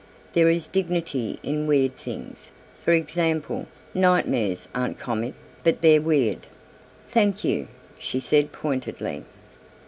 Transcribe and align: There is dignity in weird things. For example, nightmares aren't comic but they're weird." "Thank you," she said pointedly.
There 0.33 0.49
is 0.49 0.65
dignity 0.65 1.37
in 1.43 1.67
weird 1.67 1.95
things. 1.95 2.49
For 2.83 2.91
example, 2.91 3.67
nightmares 3.93 4.67
aren't 4.73 4.97
comic 4.97 5.35
but 5.63 5.81
they're 5.81 6.01
weird." 6.01 6.47
"Thank 7.09 7.43
you," 7.43 7.67
she 7.99 8.19
said 8.19 8.51
pointedly. 8.51 9.25